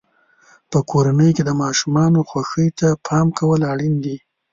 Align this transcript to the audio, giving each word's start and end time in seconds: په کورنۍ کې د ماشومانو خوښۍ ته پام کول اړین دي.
په 0.71 0.79
کورنۍ 0.91 1.29
کې 1.35 1.43
د 1.45 1.51
ماشومانو 1.61 2.19
خوښۍ 2.29 2.67
ته 2.79 2.87
پام 3.07 3.27
کول 3.37 3.61
اړین 3.73 3.95
دي. 4.05 4.17